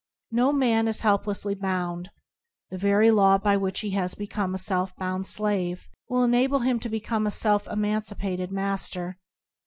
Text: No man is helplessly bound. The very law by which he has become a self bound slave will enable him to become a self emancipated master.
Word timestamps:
No 0.31 0.51
man 0.51 0.87
is 0.87 1.01
helplessly 1.01 1.53
bound. 1.53 2.09
The 2.71 2.77
very 2.79 3.11
law 3.11 3.37
by 3.37 3.55
which 3.55 3.81
he 3.81 3.91
has 3.91 4.15
become 4.15 4.55
a 4.55 4.57
self 4.57 4.95
bound 4.95 5.27
slave 5.27 5.89
will 6.09 6.23
enable 6.23 6.57
him 6.57 6.79
to 6.79 6.89
become 6.89 7.27
a 7.27 7.29
self 7.29 7.67
emancipated 7.67 8.51
master. 8.51 9.19